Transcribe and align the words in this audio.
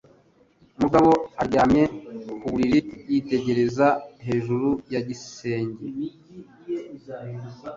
Mugabo 0.81 1.11
aryamye 1.41 1.83
ku 2.39 2.45
buriri, 2.51 2.79
yitegereza 3.11 3.87
hejuru 4.27 4.67
ya 4.93 5.01
gisenge. 5.07 5.81